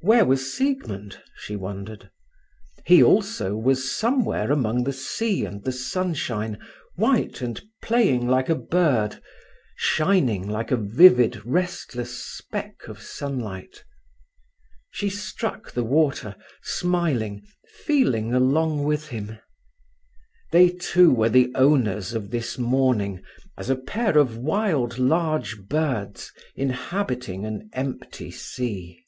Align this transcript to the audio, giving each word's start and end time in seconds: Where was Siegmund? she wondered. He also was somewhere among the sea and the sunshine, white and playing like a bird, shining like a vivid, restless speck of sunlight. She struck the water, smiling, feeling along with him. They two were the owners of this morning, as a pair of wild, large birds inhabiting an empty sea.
Where 0.00 0.24
was 0.24 0.54
Siegmund? 0.54 1.20
she 1.36 1.56
wondered. 1.56 2.08
He 2.86 3.02
also 3.02 3.56
was 3.56 3.90
somewhere 3.92 4.50
among 4.52 4.84
the 4.84 4.92
sea 4.92 5.44
and 5.44 5.62
the 5.64 5.72
sunshine, 5.72 6.58
white 6.94 7.42
and 7.42 7.60
playing 7.82 8.26
like 8.26 8.48
a 8.48 8.54
bird, 8.54 9.20
shining 9.76 10.48
like 10.48 10.70
a 10.70 10.76
vivid, 10.76 11.44
restless 11.44 12.16
speck 12.24 12.86
of 12.86 13.02
sunlight. 13.02 13.84
She 14.90 15.10
struck 15.10 15.72
the 15.72 15.84
water, 15.84 16.36
smiling, 16.62 17.42
feeling 17.66 18.32
along 18.32 18.84
with 18.84 19.08
him. 19.08 19.38
They 20.52 20.70
two 20.70 21.12
were 21.12 21.28
the 21.28 21.52
owners 21.56 22.14
of 22.14 22.30
this 22.30 22.56
morning, 22.56 23.20
as 23.58 23.68
a 23.68 23.76
pair 23.76 24.16
of 24.16 24.38
wild, 24.38 24.98
large 24.98 25.60
birds 25.66 26.32
inhabiting 26.54 27.44
an 27.44 27.68
empty 27.74 28.30
sea. 28.30 29.00